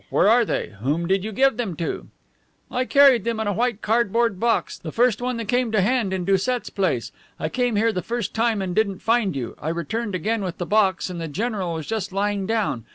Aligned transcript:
Where 0.09 0.27
are 0.27 0.43
they? 0.45 0.73
Whom 0.81 1.05
did 1.07 1.23
you 1.23 1.31
give 1.31 1.57
them 1.57 1.75
to?" 1.75 2.07
"I 2.71 2.85
carried 2.85 3.23
them 3.23 3.39
in 3.39 3.45
a 3.45 3.53
white 3.53 3.83
cardboard 3.83 4.39
box, 4.39 4.79
the 4.79 4.91
first 4.91 5.21
one 5.21 5.37
that 5.37 5.47
came 5.47 5.71
to 5.73 5.81
hand 5.81 6.11
in 6.11 6.25
Doucet's 6.25 6.71
place. 6.71 7.11
I 7.39 7.49
came 7.49 7.75
here 7.75 7.93
the 7.93 8.01
first 8.01 8.33
time 8.33 8.63
and 8.63 8.73
didn't 8.73 9.03
find 9.03 9.35
you. 9.35 9.55
I 9.61 9.69
returned 9.69 10.15
again 10.15 10.41
with 10.43 10.57
the 10.57 10.65
box, 10.65 11.11
and 11.11 11.21
the 11.21 11.27
general 11.27 11.75
was 11.75 11.85
just 11.85 12.11
lying 12.11 12.47
down. 12.47 12.85